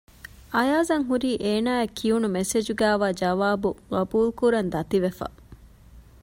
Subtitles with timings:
[0.55, 5.27] އަޔާޒަށް ހުރީ އޭނާއަށް ކިޔުނު މެސެޖުގައިވާ ޖަވާބު ގަބޫލުކުރަން ދަތިވެފަ